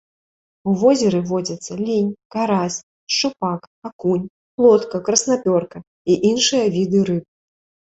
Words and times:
У 0.69 0.71
возеры 0.83 1.19
водзяцца 1.31 1.77
лінь, 1.87 2.07
карась, 2.37 2.79
шчупак, 3.13 3.61
акунь, 3.91 4.27
плотка, 4.59 5.07
краснапёрка 5.07 5.87
і 6.11 6.21
іншыя 6.35 6.65
віды 6.81 6.99
рыб. 7.09 7.25